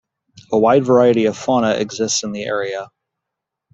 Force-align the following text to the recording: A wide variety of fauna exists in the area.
A 0.51 0.57
wide 0.57 0.83
variety 0.83 1.25
of 1.25 1.37
fauna 1.37 1.73
exists 1.73 2.23
in 2.23 2.31
the 2.31 2.41
area. 2.43 2.89